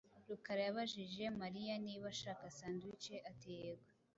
[0.29, 3.87] Rukara yabajije Mariya niba ashaka sandwich ati yego.